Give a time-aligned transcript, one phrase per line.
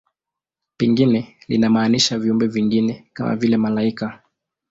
[0.77, 4.21] Pengine linamaanisha viumbe vingine, kama vile malaika.